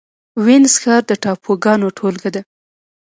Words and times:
وینز 0.45 0.73
ښار 0.83 1.01
د 1.09 1.11
ټاپوګانو 1.23 1.87
ټولګه 1.97 2.29
ده 2.35 2.41